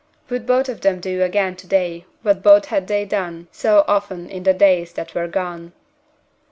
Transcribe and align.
Would 0.29 0.47
both 0.47 0.67
of 0.67 0.81
them 0.81 0.99
do 0.99 1.21
again 1.21 1.55
to 1.57 1.67
day 1.67 2.05
what 2.23 2.41
both 2.41 2.65
had 2.65 2.87
done 2.87 3.47
so 3.51 3.85
often 3.87 4.27
in 4.31 4.41
the 4.41 4.51
days 4.55 4.93
that 4.93 5.13
were 5.13 5.27
gone? 5.27 5.73